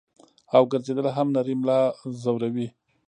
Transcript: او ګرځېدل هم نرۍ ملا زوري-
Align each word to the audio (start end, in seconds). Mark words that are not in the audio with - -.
او 0.55 0.63
ګرځېدل 0.71 1.07
هم 1.15 1.27
نرۍ 1.35 1.55
ملا 1.61 1.79
زوري- 2.23 2.49